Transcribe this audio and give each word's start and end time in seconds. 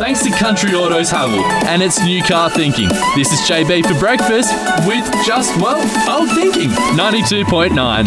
thanks 0.00 0.22
to 0.22 0.30
Country 0.30 0.72
Autos 0.72 1.12
Haval 1.12 1.42
and 1.66 1.82
its 1.82 2.02
new 2.02 2.22
car 2.22 2.48
thinking. 2.48 2.88
This 3.14 3.30
is 3.30 3.40
JB 3.40 3.84
for 3.84 4.00
breakfast 4.00 4.50
with 4.86 5.04
just, 5.26 5.54
well, 5.58 5.76
old 6.08 6.30
thinking. 6.30 6.70
92.9. 6.96 8.04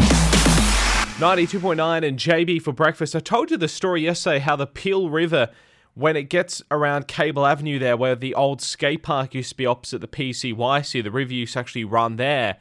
92.9 1.19 2.07
and 2.07 2.17
JB 2.17 2.63
for 2.63 2.71
breakfast. 2.71 3.15
I 3.15 3.19
told 3.19 3.51
you 3.51 3.57
the 3.57 3.67
story 3.67 4.01
yesterday 4.01 4.39
how 4.39 4.55
the 4.55 4.65
Peel 4.65 5.11
River, 5.11 5.51
when 5.93 6.15
it 6.15 6.29
gets 6.29 6.63
around 6.71 7.07
Cable 7.07 7.45
Avenue 7.45 7.77
there, 7.77 7.95
where 7.95 8.15
the 8.15 8.33
old 8.33 8.59
skate 8.59 9.03
park 9.03 9.35
used 9.35 9.49
to 9.49 9.55
be 9.55 9.67
opposite 9.67 10.01
the 10.01 10.07
PCYC, 10.07 11.03
the 11.03 11.11
river 11.11 11.33
used 11.33 11.53
to 11.53 11.59
actually 11.59 11.85
run 11.85 12.15
there. 12.15 12.57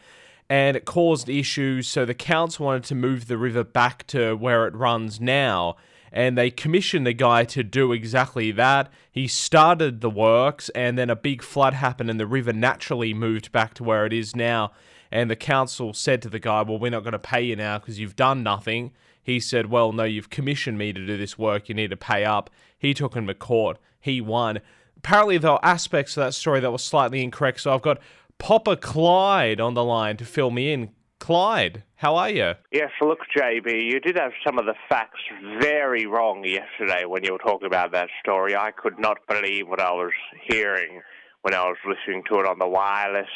And 0.51 0.77
it 0.77 0.85
caused 0.85 1.30
issues, 1.30 1.89
so 1.89 2.05
the 2.05 2.12
council 2.12 2.67
wanted 2.67 2.85
to 2.85 2.95
move 2.95 3.29
the 3.29 3.39
river 3.39 3.64
back 3.64 4.07
to 4.09 4.35
where 4.35 4.67
it 4.67 4.75
runs 4.75 5.23
now. 5.23 5.77
And 6.13 6.37
they 6.37 6.51
commissioned 6.51 7.09
a 7.09 7.15
guy 7.15 7.45
to 7.47 7.63
do 7.63 7.93
exactly 7.93 8.53
that. 8.53 8.93
He 9.11 9.27
started 9.27 10.03
the 10.03 10.11
works, 10.11 10.69
and 10.71 10.99
then 10.99 11.09
a 11.09 11.17
big 11.17 11.43
flood 11.43 11.73
happened, 11.73 12.11
and 12.11 12.21
the 12.21 12.27
river 12.27 12.53
naturally 12.53 13.14
moved 13.14 13.50
back 13.50 13.73
to 13.75 13.85
where 13.85 14.05
it 14.05 14.13
is 14.13 14.36
now. 14.36 14.72
And 15.11 15.31
the 15.31 15.36
council 15.36 15.95
said 15.95 16.21
to 16.22 16.29
the 16.29 16.39
guy, 16.39 16.63
Well, 16.63 16.79
we're 16.79 16.91
not 16.91 17.03
going 17.03 17.13
to 17.13 17.19
pay 17.19 17.43
you 17.43 17.57
now 17.57 17.79
because 17.79 17.99
you've 17.99 18.17
done 18.17 18.43
nothing. 18.43 18.93
He 19.22 19.41
said, 19.41 19.71
Well, 19.71 19.93
no, 19.93 20.05
you've 20.05 20.31
commissioned 20.31 20.77
me 20.77 20.93
to 20.93 21.07
do 21.07 21.17
this 21.17 21.39
work. 21.39 21.69
You 21.69 21.75
need 21.75 21.91
to 21.91 21.96
pay 21.96 22.25
up. 22.25 22.50
He 22.79 22.93
took 22.93 23.14
him 23.14 23.27
to 23.27 23.35
court. 23.35 23.79
He 24.00 24.21
won. 24.21 24.61
Apparently, 24.97 25.39
there 25.39 25.53
were 25.53 25.64
aspects 25.64 26.17
of 26.17 26.25
that 26.25 26.35
story 26.35 26.61
that 26.61 26.71
were 26.71 26.79
slightly 26.79 27.22
incorrect. 27.22 27.61
So 27.61 27.72
I've 27.72 27.83
got 27.83 28.00
Popper 28.39 28.77
Clyde 28.77 29.61
on 29.61 29.75
the 29.75 29.85
line 29.85 30.17
to 30.19 30.25
fill 30.25 30.50
me 30.50 30.72
in. 30.72 30.91
Clyde, 31.22 31.85
how 31.94 32.17
are 32.17 32.31
you? 32.31 32.55
Yes, 32.72 32.91
look, 33.00 33.20
JB, 33.39 33.89
you 33.89 34.00
did 34.00 34.17
have 34.17 34.33
some 34.44 34.58
of 34.58 34.67
the 34.67 34.75
facts 34.89 35.20
very 35.61 36.05
wrong 36.05 36.42
yesterday 36.44 37.05
when 37.06 37.22
you 37.22 37.30
were 37.30 37.39
talking 37.39 37.69
about 37.69 37.92
that 37.92 38.08
story. 38.20 38.56
I 38.56 38.72
could 38.72 38.98
not 38.98 39.19
believe 39.28 39.69
what 39.69 39.80
I 39.80 39.92
was 39.92 40.11
hearing 40.48 41.00
when 41.42 41.55
I 41.55 41.62
was 41.62 41.77
listening 41.86 42.25
to 42.28 42.41
it 42.41 42.47
on 42.47 42.58
the 42.58 42.66
wireless 42.66 43.28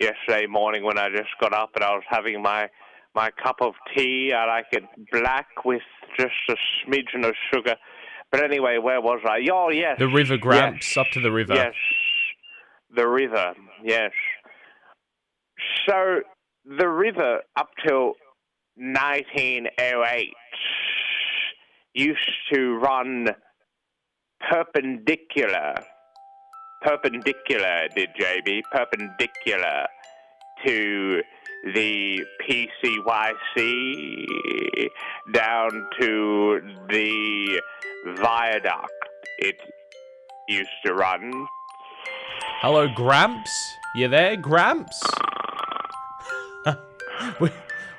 yesterday 0.00 0.48
morning 0.48 0.84
when 0.84 0.98
I 0.98 1.10
just 1.10 1.28
got 1.40 1.54
up 1.54 1.70
and 1.76 1.84
I 1.84 1.92
was 1.92 2.02
having 2.08 2.42
my 2.42 2.68
my 3.14 3.30
cup 3.40 3.58
of 3.60 3.74
tea. 3.96 4.32
I 4.36 4.44
like 4.46 4.66
it 4.72 4.82
black 5.12 5.46
with 5.64 5.82
just 6.18 6.32
a 6.48 6.56
smidgen 6.84 7.24
of 7.24 7.36
sugar. 7.54 7.76
But 8.32 8.42
anyway, 8.42 8.78
where 8.78 9.00
was 9.00 9.20
I? 9.24 9.46
Oh, 9.52 9.70
yes. 9.70 9.96
The 9.96 10.08
River 10.08 10.38
Gramps, 10.38 10.96
yes, 10.96 11.06
up 11.06 11.12
to 11.12 11.20
the 11.20 11.30
river. 11.30 11.54
Yes. 11.54 11.74
The 12.96 13.06
river, 13.06 13.54
yes. 13.84 14.10
So 15.88 16.22
the 16.64 16.88
river 16.88 17.40
up 17.56 17.70
till 17.86 18.14
1908 18.76 20.34
used 21.94 22.30
to 22.52 22.76
run 22.76 23.28
perpendicular. 24.50 25.74
Perpendicular, 26.82 27.88
did 27.94 28.10
JB? 28.18 28.62
Perpendicular 28.72 29.86
to 30.64 31.22
the 31.74 32.24
PCYC 32.42 33.68
down 35.32 35.88
to 36.00 36.60
the 36.88 37.60
viaduct. 38.16 38.90
It 39.38 39.56
used 40.48 40.70
to 40.84 40.94
run. 40.94 41.46
Hello, 42.60 42.88
Gramps. 42.88 43.76
You 43.94 44.08
there, 44.08 44.36
Gramps? 44.36 45.02
We, 47.40 47.50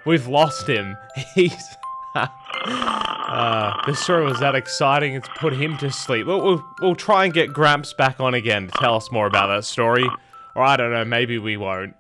we've 0.06 0.28
lost 0.28 0.68
him. 0.68 0.98
He's. 1.36 1.76
uh, 2.16 3.82
this 3.88 4.00
story 4.00 4.24
was 4.24 4.40
that 4.40 4.56
exciting, 4.56 5.16
it's 5.16 5.28
put 5.38 5.54
him 5.54 5.78
to 5.80 5.92
sleep. 5.92 6.28
We'll, 6.28 6.42
we'll, 6.42 6.66
we'll 6.82 6.96
try 6.96 7.26
and 7.26 7.34
get 7.34 7.52
Gramps 7.52 7.94
back 7.94 8.20
on 8.20 8.34
again 8.34 8.68
to 8.68 8.74
tell 8.80 8.96
us 8.96 9.12
more 9.12 9.26
about 9.26 9.48
that 9.48 9.66
story. 9.66 10.08
Or 10.56 10.64
I 10.64 10.78
don't 10.78 10.92
know, 10.92 11.04
maybe 11.04 11.40
we 11.40 11.58
won't. 11.58 11.96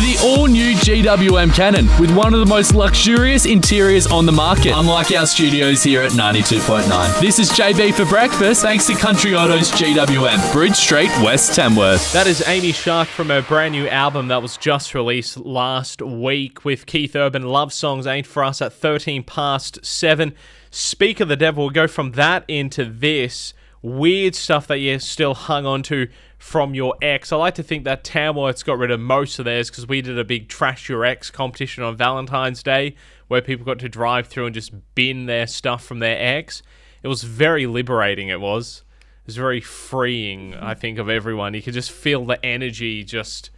The 0.00 0.18
all 0.24 0.46
new 0.46 0.72
GWM 0.76 1.54
Cannon 1.54 1.86
with 2.00 2.10
one 2.16 2.32
of 2.32 2.40
the 2.40 2.46
most 2.46 2.74
luxurious 2.74 3.44
interiors 3.44 4.06
on 4.06 4.24
the 4.24 4.32
market, 4.32 4.72
unlike 4.74 5.12
our 5.12 5.26
studios 5.26 5.82
here 5.82 6.00
at 6.00 6.12
92.9. 6.12 7.20
This 7.20 7.38
is 7.38 7.50
JB 7.50 7.92
for 7.92 8.06
breakfast, 8.06 8.62
thanks 8.62 8.86
to 8.86 8.94
Country 8.94 9.34
Autos 9.34 9.70
GWM, 9.72 10.52
Bridge 10.54 10.74
Street, 10.74 11.10
West 11.22 11.54
Tamworth. 11.54 12.14
That 12.14 12.26
is 12.26 12.42
Amy 12.48 12.72
Shark 12.72 13.08
from 13.08 13.28
her 13.28 13.42
brand 13.42 13.72
new 13.72 13.88
album 13.88 14.28
that 14.28 14.40
was 14.40 14.56
just 14.56 14.94
released 14.94 15.36
last 15.36 16.00
week 16.00 16.64
with 16.64 16.86
Keith 16.86 17.14
Urban. 17.14 17.42
Love 17.42 17.70
Songs 17.70 18.06
Ain't 18.06 18.26
For 18.26 18.42
Us 18.42 18.62
at 18.62 18.72
13 18.72 19.22
past 19.22 19.84
7. 19.84 20.32
Speak 20.70 21.20
of 21.20 21.28
the 21.28 21.36
devil, 21.36 21.64
we'll 21.64 21.70
go 21.70 21.86
from 21.86 22.12
that 22.12 22.46
into 22.48 22.86
this 22.86 23.52
weird 23.82 24.34
stuff 24.34 24.66
that 24.66 24.78
you're 24.78 24.98
still 24.98 25.34
hung 25.34 25.66
on 25.66 25.82
to 25.82 26.08
from 26.40 26.74
your 26.74 26.94
ex. 27.02 27.32
I 27.32 27.36
like 27.36 27.54
to 27.56 27.62
think 27.62 27.84
that 27.84 28.02
Tamworth's 28.02 28.62
got 28.62 28.78
rid 28.78 28.90
of 28.90 28.98
most 28.98 29.38
of 29.38 29.44
theirs 29.44 29.68
because 29.68 29.86
we 29.86 30.00
did 30.00 30.18
a 30.18 30.24
big 30.24 30.48
Trash 30.48 30.88
Your 30.88 31.04
Ex 31.04 31.30
competition 31.30 31.84
on 31.84 31.96
Valentine's 31.96 32.62
Day 32.62 32.96
where 33.28 33.42
people 33.42 33.66
got 33.66 33.78
to 33.80 33.90
drive 33.90 34.26
through 34.26 34.46
and 34.46 34.54
just 34.54 34.72
bin 34.94 35.26
their 35.26 35.46
stuff 35.46 35.84
from 35.84 35.98
their 35.98 36.16
ex. 36.18 36.62
It 37.02 37.08
was 37.08 37.24
very 37.24 37.66
liberating, 37.66 38.28
it 38.28 38.40
was. 38.40 38.82
It 39.20 39.26
was 39.26 39.36
very 39.36 39.60
freeing, 39.60 40.54
I 40.54 40.72
think, 40.72 40.98
of 40.98 41.10
everyone. 41.10 41.52
You 41.52 41.60
could 41.60 41.74
just 41.74 41.92
feel 41.92 42.24
the 42.24 42.44
energy 42.44 43.04
just 43.04 43.50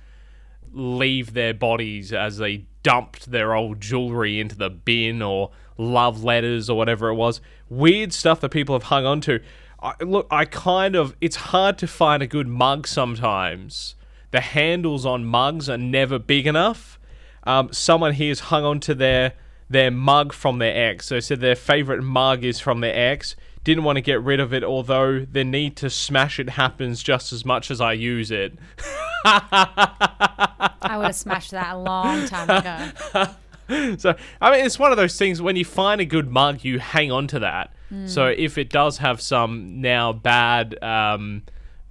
leave 0.73 1.35
their 1.35 1.55
bodies 1.55 2.13
as 2.13 2.39
they 2.39 2.67
dumped 2.83 3.31
their 3.31 3.55
old 3.55 3.81
jewelry 3.81 4.41
into 4.41 4.57
the 4.57 4.71
bin 4.71 5.23
or 5.23 5.53
love 5.79 6.25
letters 6.25 6.69
or 6.69 6.77
whatever 6.77 7.11
it 7.11 7.15
was. 7.15 7.41
Weird 7.69 8.13
stuff 8.13 8.41
that 8.41 8.49
people 8.49 8.75
have 8.75 8.85
hung 8.85 9.07
on 9.07 9.21
to. 9.23 9.41
I, 9.83 9.95
look, 10.05 10.27
I 10.31 10.45
kind 10.45 10.95
of. 10.95 11.17
It's 11.21 11.37
hard 11.37 11.77
to 11.79 11.87
find 11.87 12.23
a 12.23 12.27
good 12.27 12.47
mug 12.47 12.87
sometimes. 12.87 13.97
The 14.31 14.41
handles 14.41 15.05
on 15.05 15.25
mugs 15.25 15.69
are 15.69 15.77
never 15.77 16.19
big 16.19 16.47
enough. 16.47 16.99
Um, 17.45 17.73
someone 17.73 18.15
here's 18.15 18.41
hung 18.41 18.65
on 18.65 18.81
to 18.81 18.95
their 18.95 19.35
their 19.69 19.91
mug 19.91 20.33
from 20.33 20.59
their 20.59 20.91
ex. 20.91 21.07
So 21.07 21.19
said 21.19 21.41
their 21.41 21.57
favorite 21.57 22.03
mug 22.03 22.45
is 22.45 22.61
from 22.61 22.81
their 22.81 22.95
ex. 22.95 23.35
Didn't 23.65 23.85
want 23.85 23.97
to 23.97 24.01
get 24.01 24.21
rid 24.23 24.41
of 24.41 24.53
it, 24.53 24.65
although 24.65 25.25
the 25.25 25.45
need 25.45 25.77
to 25.77 25.91
smash 25.91 26.39
it 26.39 26.51
happens 26.51 27.03
just 27.03 27.33
as 27.33 27.45
much 27.45 27.71
as 27.71 27.81
I 27.81 27.93
use 27.93 28.31
it. 28.31 28.59
I 29.25 30.95
would 30.97 31.07
have 31.07 31.15
smashed 31.17 31.53
that 31.53 31.75
a 31.75 31.79
long 31.79 32.27
time 32.27 32.51
ago. 32.51 33.97
so 33.99 34.15
I 34.41 34.51
mean, 34.51 34.65
it's 34.65 34.79
one 34.79 34.91
of 34.91 34.97
those 34.97 35.17
things 35.17 35.41
when 35.43 35.57
you 35.57 35.65
find 35.65 36.01
a 36.01 36.05
good 36.05 36.31
mug, 36.31 36.65
you 36.65 36.79
hang 36.79 37.11
on 37.11 37.27
to 37.29 37.39
that. 37.41 37.73
So 38.07 38.27
if 38.27 38.59
it 38.59 38.71
does 38.71 38.99
have 38.99 39.21
some 39.21 39.81
now 39.81 40.13
bad, 40.13 40.83
um, 40.83 41.43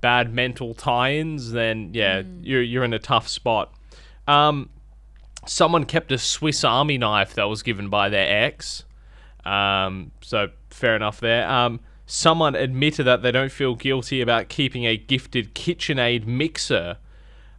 bad 0.02 0.34
mental 0.34 0.74
tie-ins, 0.74 1.52
then 1.52 1.92
yeah, 1.94 2.24
you're 2.42 2.64
you're 2.64 2.84
in 2.84 2.94
a 2.94 3.00
tough 3.00 3.28
spot. 3.28 3.74
Um, 4.28 4.70
someone 5.46 5.86
kept 5.86 6.12
a 6.12 6.18
Swiss 6.18 6.64
Army 6.64 6.98
knife 6.98 7.34
that 7.36 7.46
was 7.46 7.64
given 7.64 7.90
by 7.90 8.10
their 8.10 8.46
ex. 8.46 8.84
Um, 9.46 10.12
so 10.22 10.50
fair 10.70 10.96
enough 10.96 11.20
there. 11.20 11.50
Um, 11.50 11.80
someone 12.06 12.56
admitted 12.56 13.06
that 13.06 13.22
they 13.22 13.32
don't 13.32 13.52
feel 13.52 13.76
guilty 13.76 14.22
about 14.22 14.50
keeping 14.50 14.86
a 14.86 14.98
gifted 14.98 15.56
KitchenAid 15.56 16.26
mixer 16.26 16.98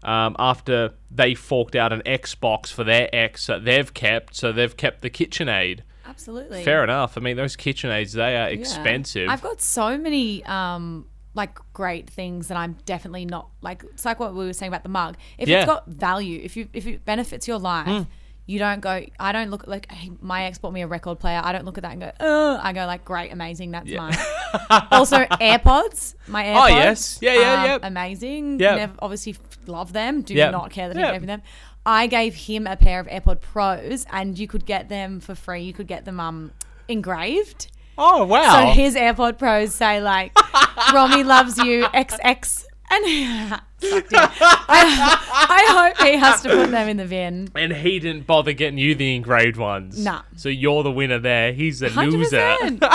um, 0.03 0.37
after 0.39 0.95
they 1.11 1.35
forked 1.35 1.77
out 1.77 1.93
an 1.93 2.03
Xbox 2.05 2.73
for 2.73 2.85
their 2.85 3.09
ex 3.13 3.47
that 3.47 3.65
they've 3.65 3.93
kept, 3.95 4.35
so 4.35 4.53
they've 4.53 4.77
kept 4.77 5.03
the 5.03 5.11
KitchenAid. 5.11 5.81
Absolutely. 6.07 6.65
Fair 6.65 6.83
enough. 6.85 7.17
I 7.17 7.21
mean, 7.21 7.37
those 7.37 7.57
KitchenAids, 7.57 8.13
they 8.13 8.37
are 8.37 8.49
Yeah. 8.51 8.59
expensive. 8.59 9.29
I've 9.29 9.43
got 9.43 9.61
so 9.61 9.97
many 9.99 10.45
um 10.45 11.07
like 11.35 11.59
great 11.73 12.11
things 12.11 12.49
that 12.49 12.57
I'm 12.59 12.77
definitely 12.85 13.25
not 13.25 13.49
like 13.63 13.85
it's 13.85 14.05
like 14.05 14.21
what 14.21 14.35
we 14.35 14.45
were 14.45 14.53
saying 14.53 14.69
about 14.69 14.83
the 14.83 14.89
mug. 14.91 15.17
If 15.39 15.49
Yeah. 15.49 15.59
It's 15.61 15.67
got 15.67 15.87
value, 15.87 16.41
if 16.43 16.57
you 16.57 16.69
if 16.73 16.87
it 16.87 17.05
benefits 17.05 17.49
your 17.49 17.59
life, 17.59 18.07
you 18.45 18.59
don't 18.59 18.81
go 18.81 19.03
I 19.21 19.33
don't 19.33 19.51
look 19.51 19.67
like 19.67 19.91
hey, 19.91 20.11
my 20.21 20.45
ex 20.45 20.59
bought 20.59 20.73
me 20.73 20.83
a 20.83 20.87
record 20.87 21.21
player. 21.21 21.41
I 21.43 21.53
don't 21.53 21.65
look 21.65 21.79
at 21.79 21.83
that 21.85 21.93
and 21.93 22.01
go, 22.01 22.13
oh 22.21 22.59
I 22.61 22.73
go 22.73 22.85
like 22.87 23.05
great, 23.05 23.33
amazing, 23.33 23.71
that's 23.71 23.91
mine. 23.91 24.17
also 24.91 25.19
AirPods. 25.19 26.17
My 26.27 26.45
AirPods. 26.45 26.61
Oh, 26.63 26.67
yes. 26.67 27.19
Yeah, 27.23 27.35
yeah, 27.41 27.61
um, 27.63 27.67
yep. 27.69 27.81
Amazing. 27.85 28.61
Yep. 28.61 28.77
Never 28.77 28.93
obviously 28.99 29.37
love 29.67 29.93
them. 29.93 30.23
Do 30.23 30.35
Yep. 30.35 30.53
not 30.53 30.71
care 30.71 30.89
that 30.89 30.97
Yep. 30.99 31.09
I 31.09 31.13
gave 31.19 31.27
them. 31.27 31.43
I 31.85 32.07
gave 32.07 32.35
him 32.35 32.67
a 32.67 32.77
pair 32.77 33.01
of 33.01 33.07
AirPod 33.09 33.41
Pros 33.41 34.07
and 34.13 34.39
you 34.39 34.47
could 34.47 34.67
get 34.67 34.89
them 34.89 35.21
for 35.21 35.35
free. 35.35 35.63
You 35.63 35.73
could 35.73 35.89
get 35.89 36.05
them 36.05 36.21
um 36.21 36.53
engraved. 36.89 37.69
oh, 37.99 38.25
wow. 38.25 38.53
So 38.53 38.67
his 38.73 38.95
AirPod 38.95 39.39
Pros 39.39 39.75
say 39.75 40.01
like, 40.01 40.33
"Romy 40.93 41.25
loves 41.25 41.59
you 41.59 41.85
XX," 41.87 42.65
and. 42.91 43.61
I, 43.85 45.19
I 45.49 45.93
hope 45.97 46.07
he 46.07 46.17
has 46.17 46.41
to 46.43 46.49
put 46.49 46.71
them 46.71 46.89
in 46.89 46.97
the 46.99 47.05
bin. 47.05 47.49
and 47.57 47.73
he 47.73 47.99
didn't 47.99 48.27
bother 48.29 48.53
getting 48.53 48.79
you 48.79 48.95
the 48.95 49.17
engraved 49.17 49.57
ones. 49.57 49.99
Nah. 50.03 50.23
So 50.37 50.49
you're 50.49 50.83
the 50.85 50.93
winner 50.93 51.19
there. 51.19 51.53
He's 51.53 51.83
a 51.83 51.91
Hundred 51.91 52.15
loser. 52.15 52.57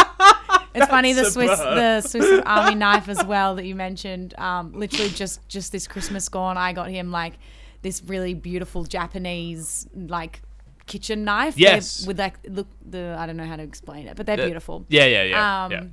It's 0.75 0.85
funny 0.87 1.11
the 1.13 1.25
Swiss 1.31 1.59
the 1.59 2.01
Swiss 2.01 2.41
Army 2.45 2.75
knife 2.75 3.09
as 3.09 3.23
well 3.25 3.55
that 3.55 3.65
you 3.65 3.73
mentioned. 3.73 4.37
Um, 4.37 4.73
literally 4.73 5.09
just 5.09 5.45
just 5.49 5.71
this 5.71 5.87
Christmas 5.87 6.29
gone, 6.29 6.55
I 6.55 6.71
got 6.71 6.89
him 6.89 7.09
like 7.11 7.33
this 7.81 8.01
really 8.05 8.33
beautiful 8.33 8.83
Japanese 8.83 9.87
like 9.95 10.41
kitchen 10.85 11.23
knife. 11.23 11.55
They're- 11.55 11.75
Yes. 11.75 12.05
with 12.07 12.17
like 12.19 12.35
look 12.47 12.67
the 12.85 13.15
I 13.19 13.25
don't 13.25 13.37
know 13.37 13.45
how 13.45 13.55
to 13.57 13.63
explain 13.63 14.07
it, 14.07 14.15
but 14.15 14.25
they're 14.25 14.37
beautiful. 14.37 14.85
Yeah, 14.89 15.05
yeah, 15.05 15.23
yeah. 15.23 15.65
Um, 15.65 15.71
yeah. 15.71 15.83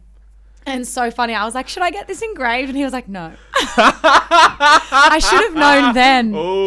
And 0.66 0.88
so 0.88 1.10
funny. 1.10 1.34
I 1.34 1.44
was 1.44 1.54
like, 1.54 1.68
should 1.68 1.82
I 1.82 1.90
get 1.90 2.08
this 2.08 2.22
engraved? 2.22 2.70
And 2.70 2.78
he 2.78 2.84
was 2.84 2.92
like, 2.94 3.06
no. 3.06 3.32
I 3.76 5.18
should 5.22 5.42
have 5.42 5.54
known 5.54 5.92
then. 5.94 6.32
Oh 6.34 6.64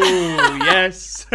yes. 0.62 1.26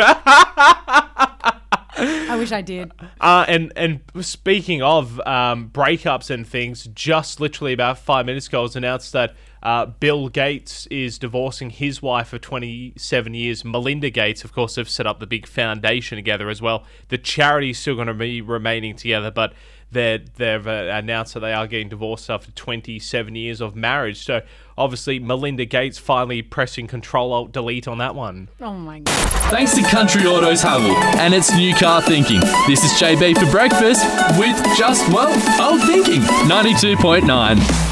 I 2.04 2.36
wish 2.38 2.52
I 2.52 2.62
did. 2.62 2.92
Uh, 3.20 3.46
and 3.48 3.72
and 3.76 4.02
speaking 4.22 4.82
of 4.82 5.20
um, 5.22 5.70
breakups 5.70 6.30
and 6.30 6.48
things, 6.48 6.88
just 6.94 7.40
literally 7.40 7.74
about 7.74 8.00
five 8.00 8.26
minutes 8.26 8.48
ago, 8.48 8.60
it 8.60 8.64
was 8.64 8.76
announced 8.76 9.14
that 9.14 9.36
uh, 9.64 9.86
Bill 9.86 10.28
Gates 10.28 10.88
is 10.88 11.18
divorcing 11.18 11.70
his 11.70 12.02
wife 12.02 12.34
of 12.34 12.42
27 12.42 13.34
years. 13.34 13.64
Melinda 13.64 14.10
Gates, 14.10 14.44
of 14.44 14.52
course, 14.52 14.76
have 14.76 14.90
set 14.90 15.08
up 15.08 15.22
the 15.22 15.28
big 15.28 15.48
foundation 15.48 16.18
together 16.18 16.50
as 16.50 16.62
well. 16.62 16.84
The 17.08 17.18
charity 17.18 17.70
is 17.70 17.80
still 17.80 17.96
going 17.96 18.08
to 18.08 18.14
be 18.14 18.42
remaining 18.42 18.96
together, 18.96 19.32
but 19.32 19.54
they're, 19.94 20.18
they've 20.18 20.68
uh, 20.68 20.90
announced 20.92 21.36
that 21.36 21.42
they 21.42 21.54
are 21.54 21.68
getting 21.68 21.90
divorced 21.90 22.30
after 22.30 22.52
27 22.52 23.36
years 23.36 23.62
of 23.62 23.76
marriage. 23.76 24.26
So 24.26 24.42
obviously, 24.78 25.20
Melinda 25.20 25.66
Gates 25.66 25.98
finally 25.98 26.42
pressing 26.42 26.88
Control 26.88 27.32
Alt 27.32 27.52
Delete 27.52 27.88
on 27.88 28.00
that 28.00 28.16
one. 28.16 28.50
Oh 28.60 28.74
my 28.74 29.00
God. 29.00 29.30
Thanks 29.52 29.76
to 29.76 29.84
Country 29.84 30.26
Autos 30.26 30.64
Haval 30.64 30.96
and 31.18 31.34
its 31.34 31.56
new 31.56 31.74
car 31.76 32.02
thinking. 32.02 32.40
This 32.68 32.84
is 32.84 32.92
JB 33.00 33.38
for 33.38 33.50
breakfast 33.52 34.04
with 34.38 34.58
just, 34.78 35.08
well, 35.10 35.32
old 35.62 35.82
thinking. 35.84 36.22
92.9. 36.22 37.84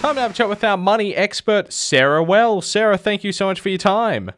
Time 0.00 0.14
to 0.14 0.20
have 0.22 0.30
a 0.30 0.34
chat 0.34 0.48
with 0.48 0.64
our 0.64 0.78
money 0.78 1.14
expert, 1.14 1.72
Sarah 1.72 2.22
Wells. 2.22 2.66
Sarah, 2.66 2.96
thank 2.96 3.22
you 3.22 3.32
so 3.32 3.46
much 3.46 3.60
for 3.60 3.68
your 3.68 3.78
time. 3.78 4.30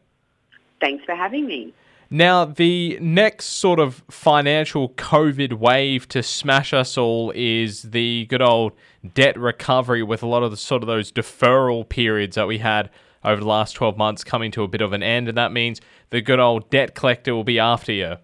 Thanks 0.81 1.05
for 1.05 1.15
having 1.15 1.45
me. 1.45 1.73
Now, 2.13 2.45
the 2.45 2.99
next 3.01 3.45
sort 3.45 3.79
of 3.79 4.03
financial 4.07 4.89
COVID 4.89 5.53
wave 5.53 6.07
to 6.09 6.21
smash 6.21 6.71
us 6.71 6.95
all 6.95 7.33
is 7.33 7.81
the 7.81 8.27
good 8.27 8.39
old 8.39 8.73
debt 9.15 9.35
recovery 9.35 10.03
with 10.03 10.21
a 10.21 10.27
lot 10.27 10.43
of 10.43 10.51
the 10.51 10.57
sort 10.57 10.83
of 10.83 10.87
those 10.87 11.11
deferral 11.11 11.89
periods 11.89 12.35
that 12.35 12.45
we 12.45 12.59
had 12.59 12.91
over 13.23 13.41
the 13.41 13.47
last 13.47 13.73
12 13.73 13.97
months 13.97 14.23
coming 14.23 14.51
to 14.51 14.61
a 14.61 14.67
bit 14.67 14.81
of 14.81 14.93
an 14.93 15.01
end. 15.01 15.27
And 15.27 15.35
that 15.39 15.51
means 15.51 15.81
the 16.11 16.21
good 16.21 16.39
old 16.39 16.69
debt 16.69 16.93
collector 16.93 17.33
will 17.33 17.43
be 17.43 17.57
after 17.57 17.91
you. 17.91 18.17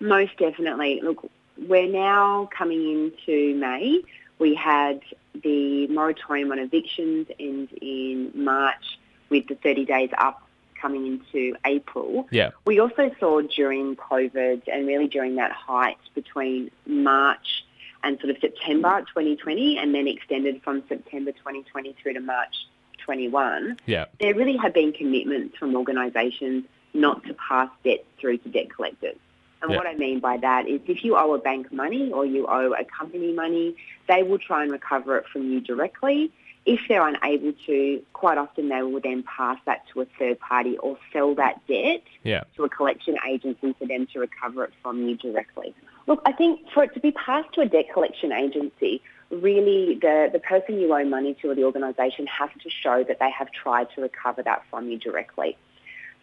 Most 0.00 0.38
definitely. 0.38 1.02
Look, 1.02 1.30
we're 1.58 1.92
now 1.92 2.48
coming 2.56 2.90
into 2.90 3.54
May. 3.56 4.00
We 4.38 4.54
had 4.54 5.02
the 5.42 5.88
moratorium 5.88 6.52
on 6.52 6.58
evictions 6.58 7.26
end 7.38 7.68
in 7.82 8.32
March 8.34 8.98
with 9.28 9.46
the 9.46 9.56
30 9.56 9.84
days 9.84 10.10
up 10.16 10.47
coming 10.80 11.06
into 11.06 11.56
April. 11.64 12.26
Yeah. 12.30 12.50
We 12.64 12.78
also 12.80 13.10
saw 13.20 13.40
during 13.42 13.96
COVID 13.96 14.62
and 14.72 14.86
really 14.86 15.08
during 15.08 15.36
that 15.36 15.52
height 15.52 15.98
between 16.14 16.70
March 16.86 17.64
and 18.02 18.18
sort 18.20 18.30
of 18.30 18.38
September 18.40 19.00
2020 19.08 19.78
and 19.78 19.94
then 19.94 20.06
extended 20.06 20.62
from 20.62 20.82
September 20.88 21.32
2020 21.32 21.94
through 22.00 22.14
to 22.14 22.20
March 22.20 22.66
21, 23.04 23.78
Yeah. 23.86 24.04
there 24.20 24.34
really 24.34 24.56
have 24.56 24.74
been 24.74 24.92
commitments 24.92 25.56
from 25.56 25.74
organisations 25.74 26.64
not 26.94 27.24
to 27.24 27.34
pass 27.34 27.68
debt 27.84 28.04
through 28.18 28.38
to 28.38 28.48
debt 28.48 28.70
collectors. 28.70 29.16
And 29.62 29.70
Yeah. 29.70 29.76
what 29.76 29.86
I 29.86 29.94
mean 29.94 30.20
by 30.20 30.36
that 30.38 30.68
is 30.68 30.80
if 30.86 31.04
you 31.04 31.16
owe 31.16 31.34
a 31.34 31.38
bank 31.38 31.72
money 31.72 32.12
or 32.12 32.24
you 32.24 32.46
owe 32.46 32.72
a 32.72 32.84
company 32.84 33.32
money, 33.32 33.74
they 34.06 34.22
will 34.22 34.38
try 34.38 34.62
and 34.62 34.70
recover 34.70 35.16
it 35.16 35.26
from 35.26 35.50
you 35.50 35.60
directly. 35.60 36.30
If 36.64 36.80
they're 36.86 37.06
unable 37.06 37.52
to, 37.66 38.02
quite 38.12 38.36
often 38.36 38.68
they 38.68 38.82
will 38.82 39.00
then 39.00 39.22
pass 39.22 39.58
that 39.64 39.86
to 39.92 40.02
a 40.02 40.04
third 40.18 40.38
party 40.38 40.76
or 40.78 40.98
sell 41.12 41.34
that 41.36 41.66
debt 41.66 42.02
Yeah. 42.24 42.44
to 42.56 42.64
a 42.64 42.68
collection 42.68 43.16
agency 43.26 43.74
for 43.78 43.86
them 43.86 44.06
to 44.12 44.20
recover 44.20 44.64
it 44.64 44.72
from 44.82 45.08
you 45.08 45.16
directly. 45.16 45.74
Look, 46.06 46.22
I 46.24 46.32
think 46.32 46.68
for 46.70 46.84
it 46.84 46.94
to 46.94 47.00
be 47.00 47.12
passed 47.12 47.52
to 47.54 47.62
a 47.62 47.66
debt 47.66 47.86
collection 47.92 48.32
agency, 48.32 49.02
really 49.30 49.94
the, 50.00 50.30
the 50.32 50.38
person 50.38 50.78
you 50.80 50.94
owe 50.94 51.04
money 51.04 51.34
to 51.34 51.50
or 51.50 51.54
the 51.54 51.64
organisation 51.64 52.26
has 52.26 52.50
to 52.62 52.70
show 52.70 53.02
that 53.04 53.18
they 53.18 53.30
have 53.30 53.50
tried 53.52 53.88
to 53.94 54.02
recover 54.02 54.42
that 54.42 54.62
from 54.70 54.88
you 54.90 54.98
directly. 54.98 55.56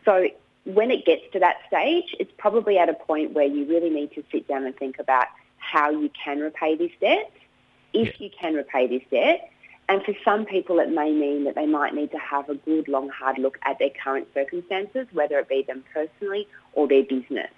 So 0.05 0.27
when 0.65 0.91
it 0.91 1.05
gets 1.05 1.21
to 1.33 1.39
that 1.39 1.57
stage, 1.67 2.15
it's 2.19 2.31
probably 2.37 2.77
at 2.77 2.89
a 2.89 2.93
point 2.93 3.33
where 3.33 3.45
you 3.45 3.65
really 3.65 3.89
need 3.89 4.11
to 4.13 4.23
sit 4.31 4.47
down 4.47 4.65
and 4.65 4.75
think 4.75 4.99
about 4.99 5.27
how 5.57 5.89
you 5.91 6.09
can 6.23 6.39
repay 6.39 6.75
this 6.75 6.91
debt, 6.99 7.31
if 7.93 8.19
you 8.19 8.29
can 8.39 8.55
repay 8.55 8.87
this 8.87 9.03
debt. 9.09 9.49
And 9.87 10.03
for 10.03 10.15
some 10.23 10.45
people, 10.45 10.79
it 10.79 10.89
may 10.89 11.11
mean 11.11 11.43
that 11.43 11.53
they 11.53 11.67
might 11.67 11.93
need 11.93 12.11
to 12.11 12.17
have 12.17 12.49
a 12.49 12.55
good, 12.55 12.87
long, 12.87 13.09
hard 13.09 13.37
look 13.37 13.59
at 13.61 13.77
their 13.77 13.91
current 13.91 14.27
circumstances, 14.33 15.07
whether 15.13 15.37
it 15.37 15.47
be 15.47 15.61
them 15.61 15.83
personally 15.93 16.47
or 16.73 16.87
their 16.87 17.03
business. 17.03 17.51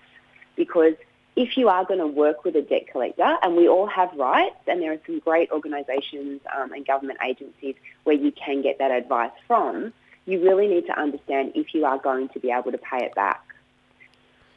Because 0.57 0.95
if 1.38 1.56
you 1.56 1.69
are 1.69 1.86
going 1.86 2.00
to 2.00 2.07
work 2.07 2.44
with 2.44 2.56
a 2.57 2.62
debt 2.62 2.88
collector, 2.92 3.38
and 3.42 3.56
we 3.56 3.69
all 3.69 3.88
have 3.88 4.12
rights, 4.18 4.57
and 4.68 4.81
there 4.81 4.92
are 4.92 5.00
some 5.06 5.19
great 5.19 5.50
organisations 5.51 6.42
um, 6.57 6.74
and 6.74 6.86
government 6.86 7.19
agencies 7.25 7.75
where 8.04 8.15
you 8.15 8.33
can 8.33 8.62
get 8.62 8.80
that 8.80 8.92
advice 8.92 9.31
from, 9.48 9.94
you 10.28 10.44
really 10.44 10.68
need 10.68 10.86
to 10.86 11.00
understand 11.00 11.54
if 11.56 11.74
you 11.74 11.86
are 11.86 11.98
going 11.98 12.30
to 12.30 12.40
be 12.40 12.52
able 12.52 12.72
to 12.72 12.78
pay 12.78 13.06
it 13.06 13.16
back. 13.16 13.42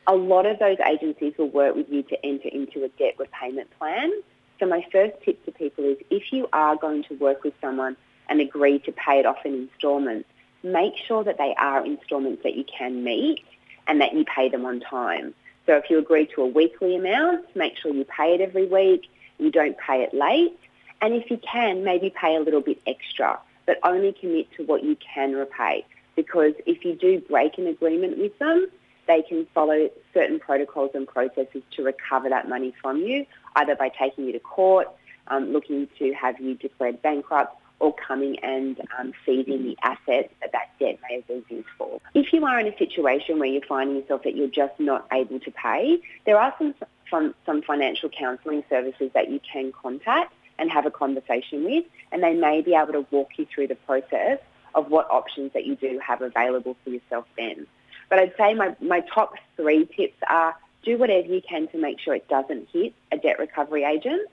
A 0.06 0.14
lot 0.14 0.44
of 0.44 0.58
those 0.58 0.78
agencies 0.86 1.32
will 1.38 1.48
work 1.48 1.76
with 1.76 1.88
you 1.88 2.02
to 2.02 2.26
enter 2.26 2.48
into 2.48 2.84
a 2.84 2.88
debt 2.88 3.14
repayment 3.18 3.70
plan. 3.78 4.12
So 4.58 4.66
my 4.66 4.84
first 4.92 5.14
tip 5.24 5.42
to 5.44 5.52
people 5.52 5.84
is 5.84 5.96
if 6.10 6.32
you 6.32 6.48
are 6.52 6.76
going 6.76 7.04
to 7.04 7.14
work 7.14 7.44
with 7.44 7.54
someone 7.60 7.96
and 8.28 8.40
agree 8.40 8.80
to 8.80 8.92
pay 8.92 9.20
it 9.20 9.26
off 9.26 9.38
in 9.44 9.54
instalments, 9.54 10.28
make 10.64 10.94
sure 11.06 11.22
that 11.22 11.38
they 11.38 11.54
are 11.56 11.86
instalments 11.86 12.42
that 12.42 12.56
you 12.56 12.64
can 12.64 13.04
meet 13.04 13.44
and 13.86 14.00
that 14.00 14.12
you 14.12 14.24
pay 14.24 14.48
them 14.48 14.64
on 14.66 14.80
time. 14.80 15.34
So 15.66 15.76
if 15.76 15.88
you 15.88 15.98
agree 15.98 16.26
to 16.34 16.42
a 16.42 16.46
weekly 16.46 16.96
amount, 16.96 17.44
make 17.54 17.78
sure 17.78 17.92
you 17.92 18.04
pay 18.04 18.34
it 18.34 18.40
every 18.40 18.66
week, 18.66 19.08
you 19.38 19.52
don't 19.52 19.78
pay 19.78 20.02
it 20.02 20.12
late, 20.12 20.58
and 21.00 21.14
if 21.14 21.30
you 21.30 21.38
can, 21.38 21.84
maybe 21.84 22.10
pay 22.10 22.34
a 22.36 22.40
little 22.40 22.60
bit 22.60 22.80
extra, 22.86 23.38
but 23.70 23.78
only 23.88 24.12
commit 24.12 24.50
to 24.56 24.64
what 24.64 24.82
you 24.82 24.96
can 24.96 25.32
repay. 25.32 25.86
Because 26.16 26.54
if 26.66 26.84
you 26.84 26.92
do 26.96 27.20
break 27.20 27.56
an 27.56 27.68
agreement 27.68 28.18
with 28.18 28.36
them, 28.40 28.66
they 29.06 29.22
can 29.22 29.46
follow 29.54 29.88
certain 30.12 30.40
protocols 30.40 30.90
and 30.92 31.06
processes 31.06 31.62
to 31.76 31.84
recover 31.84 32.28
that 32.28 32.48
money 32.48 32.74
from 32.82 32.96
you, 32.96 33.24
either 33.54 33.76
by 33.76 33.88
taking 33.88 34.24
you 34.24 34.32
to 34.32 34.40
court, 34.40 34.88
um, 35.28 35.52
looking 35.52 35.86
to 36.00 36.12
have 36.14 36.40
you 36.40 36.56
declared 36.56 37.00
bankrupt, 37.00 37.56
or 37.78 37.94
coming 37.94 38.40
and 38.40 38.80
um, 38.98 39.12
seizing 39.24 39.62
the 39.62 39.78
assets 39.84 40.34
that 40.40 40.50
that 40.50 40.76
debt 40.80 40.98
may 41.08 41.14
have 41.14 41.28
been 41.28 41.44
used 41.48 41.68
for. 41.78 42.00
If 42.12 42.32
you 42.32 42.44
are 42.44 42.58
in 42.58 42.66
a 42.66 42.76
situation 42.76 43.38
where 43.38 43.48
you're 43.48 43.62
finding 43.62 43.98
yourself 43.98 44.24
that 44.24 44.34
you're 44.34 44.48
just 44.48 44.80
not 44.80 45.06
able 45.12 45.38
to 45.38 45.50
pay, 45.52 46.00
there 46.26 46.40
are 46.40 46.52
some, 46.58 46.74
some, 47.08 47.36
some 47.46 47.62
financial 47.62 48.08
counselling 48.08 48.64
services 48.68 49.12
that 49.14 49.30
you 49.30 49.40
can 49.40 49.70
contact 49.70 50.34
and 50.60 50.70
have 50.70 50.86
a 50.86 50.90
conversation 50.90 51.64
with, 51.64 51.84
and 52.12 52.22
they 52.22 52.34
may 52.34 52.60
be 52.60 52.74
able 52.74 52.92
to 52.92 53.06
walk 53.10 53.30
you 53.36 53.46
through 53.52 53.66
the 53.66 53.74
process 53.74 54.38
of 54.74 54.90
what 54.90 55.10
options 55.10 55.52
that 55.54 55.66
you 55.66 55.74
do 55.74 55.98
have 56.06 56.22
available 56.22 56.76
for 56.84 56.90
yourself 56.90 57.26
then. 57.36 57.66
But 58.08 58.18
I'd 58.18 58.34
say 58.36 58.54
my, 58.54 58.76
my 58.80 59.00
top 59.00 59.34
three 59.56 59.86
tips 59.86 60.18
are 60.28 60.54
do 60.82 60.96
whatever 60.96 61.26
you 61.28 61.42
can 61.46 61.68
to 61.68 61.78
make 61.78 61.98
sure 62.00 62.14
it 62.14 62.28
doesn't 62.28 62.68
hit 62.72 62.94
a 63.12 63.18
debt 63.18 63.38
recovery 63.38 63.84
agent, 63.84 64.28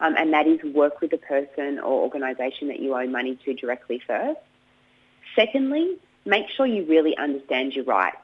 um, 0.00 0.14
and 0.16 0.32
that 0.32 0.46
is 0.46 0.62
work 0.62 1.00
with 1.00 1.10
the 1.10 1.18
person 1.18 1.78
or 1.78 2.02
organisation 2.02 2.68
that 2.68 2.80
you 2.80 2.94
owe 2.94 3.06
money 3.06 3.38
to 3.44 3.54
directly 3.54 4.02
first. 4.06 4.40
Secondly, 5.34 5.96
make 6.24 6.46
sure 6.56 6.66
you 6.66 6.84
really 6.84 7.16
understand 7.16 7.74
your 7.74 7.84
rights. 7.84 8.16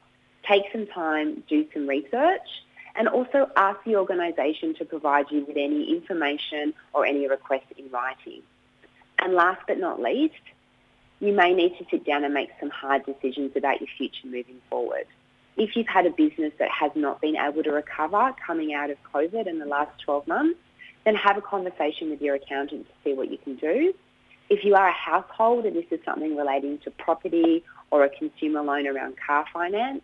Take 0.48 0.64
some 0.72 0.86
time, 0.86 1.42
do 1.48 1.66
some 1.72 1.86
research, 1.86 2.48
and 2.96 3.08
also 3.08 3.50
ask 3.56 3.82
the 3.84 3.96
organisation 3.96 4.74
to 4.74 4.84
provide 4.84 5.26
you 5.30 5.44
with 5.46 5.56
any 5.56 5.90
information 5.90 6.74
or 6.92 7.04
any 7.04 7.28
requests 7.28 7.72
in 7.76 7.90
writing. 7.90 8.42
And 9.18 9.34
last 9.34 9.60
but 9.66 9.78
not 9.78 10.00
least, 10.00 10.34
you 11.20 11.32
may 11.32 11.54
need 11.54 11.78
to 11.78 11.86
sit 11.90 12.04
down 12.04 12.24
and 12.24 12.34
make 12.34 12.50
some 12.60 12.70
hard 12.70 13.04
decisions 13.06 13.52
about 13.56 13.80
your 13.80 13.88
future 13.96 14.26
moving 14.26 14.60
forward. 14.68 15.06
If 15.56 15.74
you've 15.74 15.86
had 15.86 16.04
a 16.04 16.10
business 16.10 16.52
that 16.58 16.70
has 16.70 16.92
not 16.94 17.20
been 17.20 17.36
able 17.36 17.62
to 17.62 17.72
recover 17.72 18.34
coming 18.46 18.74
out 18.74 18.90
of 18.90 18.98
COVID 19.14 19.46
in 19.46 19.58
the 19.58 19.64
last 19.64 19.98
12 20.04 20.26
months, 20.26 20.58
then 21.04 21.14
have 21.14 21.38
a 21.38 21.40
conversation 21.40 22.10
with 22.10 22.20
your 22.20 22.34
accountant 22.34 22.86
to 22.86 22.92
see 23.04 23.14
what 23.14 23.30
you 23.30 23.38
can 23.38 23.56
do. 23.56 23.94
If 24.50 24.64
you 24.64 24.74
are 24.74 24.88
a 24.88 24.92
household 24.92 25.64
and 25.64 25.74
this 25.74 25.86
is 25.90 26.00
something 26.04 26.36
relating 26.36 26.78
to 26.80 26.90
property 26.90 27.64
or 27.90 28.04
a 28.04 28.10
consumer 28.10 28.60
loan 28.62 28.86
around 28.86 29.16
car 29.24 29.46
finance, 29.52 30.02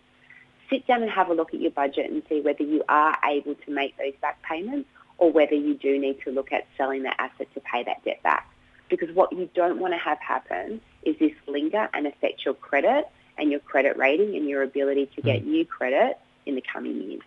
sit 0.73 0.87
down 0.87 1.03
and 1.03 1.11
have 1.11 1.29
a 1.29 1.35
look 1.35 1.53
at 1.53 1.61
your 1.61 1.71
budget 1.71 2.11
and 2.11 2.23
see 2.29 2.41
whether 2.41 2.63
you 2.63 2.83
are 2.89 3.17
able 3.25 3.55
to 3.55 3.71
make 3.71 3.97
those 3.99 4.15
back 4.23 4.43
payments 4.43 4.89
or 5.19 5.31
whether 5.31 5.55
you 5.55 5.75
do 5.75 5.99
need 5.99 6.19
to 6.25 6.31
look 6.31 6.51
at 6.51 6.67
selling 6.77 7.03
the 7.03 7.21
asset 7.21 7.47
to 7.55 7.61
pay 7.61 7.85
that 7.85 8.03
debt 8.05 8.23
back. 8.23 8.51
Because 8.89 9.15
what 9.15 9.33
you 9.33 9.49
don't 9.55 9.79
want 9.79 9.93
to 9.93 9.99
have 9.99 10.19
happen 10.19 10.81
is 11.05 11.17
this 11.19 11.33
linger 11.47 11.89
and 11.95 12.07
affect 12.07 12.45
your 12.45 12.55
credit 12.55 13.09
and 13.39 13.51
your 13.51 13.61
credit 13.61 13.97
rating 13.97 14.35
and 14.35 14.49
your 14.49 14.63
ability 14.63 15.11
to 15.15 15.23
get 15.23 15.43
hmm. 15.43 15.51
new 15.51 15.67
credit 15.67 16.19
in 16.47 16.55
the 16.55 16.63
coming 16.73 17.01
years. 17.03 17.23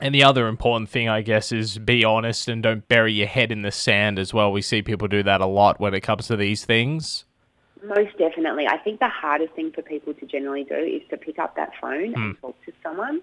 And 0.00 0.14
the 0.14 0.22
other 0.22 0.46
important 0.46 0.90
thing, 0.90 1.08
I 1.08 1.22
guess, 1.22 1.50
is 1.50 1.78
be 1.78 2.04
honest 2.04 2.48
and 2.48 2.62
don't 2.62 2.86
bury 2.86 3.12
your 3.12 3.26
head 3.26 3.50
in 3.50 3.62
the 3.62 3.72
sand 3.72 4.18
as 4.18 4.32
well. 4.32 4.52
We 4.52 4.62
see 4.62 4.80
people 4.80 5.08
do 5.08 5.24
that 5.24 5.40
a 5.40 5.46
lot 5.46 5.80
when 5.80 5.92
it 5.92 6.02
comes 6.02 6.28
to 6.28 6.36
these 6.36 6.64
things. 6.64 7.24
Most 7.84 8.16
definitely. 8.18 8.66
I 8.66 8.78
think 8.78 9.00
the 9.00 9.08
hardest 9.08 9.52
thing 9.54 9.72
for 9.72 9.82
people 9.82 10.14
to 10.14 10.26
generally 10.26 10.64
do 10.64 10.74
is 10.74 11.02
to 11.10 11.16
pick 11.16 11.38
up 11.38 11.56
that 11.56 11.72
phone 11.80 12.14
and 12.14 12.16
hmm. 12.16 12.32
talk 12.40 12.56
to 12.66 12.72
someone. 12.82 13.20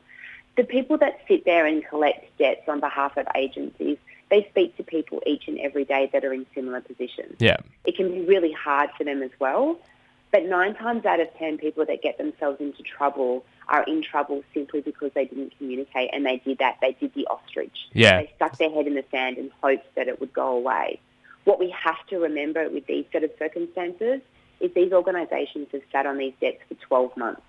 The 0.57 0.63
people 0.63 0.97
that 0.99 1.19
sit 1.27 1.43
there 1.43 1.65
and 1.65 1.85
collect 1.85 2.37
debts 2.37 2.67
on 2.67 2.79
behalf 2.79 3.17
of 3.17 3.27
agencies 3.35 3.97
they 4.29 4.47
speak 4.49 4.75
to 4.77 4.83
people 4.83 5.21
each 5.25 5.47
and 5.47 5.59
every 5.59 5.85
day 5.85 6.09
that 6.11 6.25
are 6.25 6.33
in 6.33 6.45
similar 6.55 6.81
positions. 6.81 7.35
Yeah. 7.39 7.57
It 7.85 7.95
can 7.95 8.11
be 8.11 8.21
really 8.21 8.51
hard 8.51 8.89
for 8.97 9.03
them 9.03 9.21
as 9.21 9.31
well. 9.39 9.77
But 10.31 10.45
nine 10.45 10.75
times 10.75 11.05
out 11.05 11.19
of 11.19 11.33
ten, 11.37 11.57
people 11.57 11.85
that 11.85 12.01
get 12.01 12.17
themselves 12.17 12.59
into 12.59 12.83
trouble 12.83 13.45
are 13.69 13.83
in 13.83 14.01
trouble 14.01 14.43
simply 14.53 14.81
because 14.81 15.11
they 15.13 15.25
didn't 15.25 15.57
communicate 15.57 16.09
and 16.11 16.25
they 16.25 16.37
did 16.37 16.57
that. 16.57 16.77
They 16.81 16.93
did 16.93 17.13
the 17.13 17.25
ostrich. 17.27 17.87
Yeah. 17.93 18.21
They 18.21 18.33
stuck 18.35 18.57
their 18.57 18.69
head 18.69 18.87
in 18.87 18.95
the 18.95 19.05
sand 19.11 19.37
and 19.37 19.51
hoped 19.61 19.93
that 19.95 20.07
it 20.07 20.19
would 20.19 20.33
go 20.33 20.47
away. 20.47 20.99
What 21.45 21.59
we 21.59 21.69
have 21.69 22.05
to 22.07 22.17
remember 22.17 22.67
with 22.69 22.87
these 22.87 23.05
set 23.11 23.23
of 23.23 23.31
circumstances 23.37 24.21
is 24.59 24.73
these 24.73 24.91
organisations 24.91 25.67
have 25.71 25.81
sat 25.91 26.05
on 26.05 26.17
these 26.17 26.33
debts 26.39 26.59
for 26.67 26.75
12 26.75 27.17
months 27.17 27.41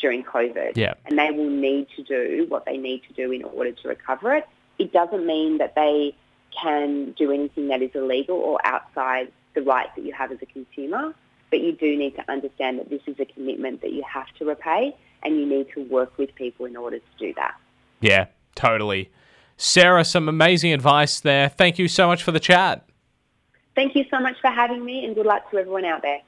during 0.00 0.22
COVID. 0.22 0.76
Yeah. 0.76 0.94
And 1.06 1.18
they 1.18 1.30
will 1.30 1.50
need 1.50 1.88
to 1.96 2.02
do 2.02 2.46
what 2.48 2.64
they 2.64 2.76
need 2.76 3.02
to 3.08 3.12
do 3.14 3.32
in 3.32 3.44
order 3.44 3.72
to 3.72 3.88
recover 3.88 4.34
it. 4.34 4.46
It 4.78 4.92
doesn't 4.92 5.24
mean 5.26 5.58
that 5.58 5.74
they 5.74 6.14
can 6.60 7.12
do 7.12 7.32
anything 7.32 7.68
that 7.68 7.82
is 7.82 7.90
illegal 7.94 8.36
or 8.36 8.58
outside 8.64 9.32
the 9.54 9.62
rights 9.62 9.90
that 9.96 10.04
you 10.04 10.12
have 10.12 10.32
as 10.32 10.38
a 10.42 10.46
consumer, 10.46 11.14
but 11.50 11.60
you 11.60 11.72
do 11.72 11.96
need 11.96 12.16
to 12.16 12.30
understand 12.30 12.78
that 12.78 12.90
this 12.90 13.02
is 13.06 13.18
a 13.18 13.24
commitment 13.24 13.80
that 13.82 13.92
you 13.92 14.02
have 14.02 14.26
to 14.38 14.44
repay 14.44 14.96
and 15.22 15.36
you 15.36 15.46
need 15.46 15.68
to 15.74 15.84
work 15.84 16.16
with 16.18 16.34
people 16.34 16.66
in 16.66 16.76
order 16.76 16.98
to 16.98 17.04
do 17.18 17.32
that. 17.34 17.54
Yeah, 18.00 18.26
totally. 18.54 19.10
Sarah, 19.56 20.04
some 20.04 20.28
amazing 20.28 20.72
advice 20.72 21.20
there. 21.20 21.48
Thank 21.48 21.78
you 21.78 21.88
so 21.88 22.06
much 22.06 22.22
for 22.22 22.32
the 22.32 22.40
chat. 22.40 22.86
Thank 23.74 23.96
you 23.96 24.04
so 24.10 24.20
much 24.20 24.36
for 24.40 24.50
having 24.50 24.84
me 24.84 25.04
and 25.04 25.14
good 25.14 25.26
luck 25.26 25.50
to 25.50 25.58
everyone 25.58 25.84
out 25.84 26.02
there. 26.02 26.20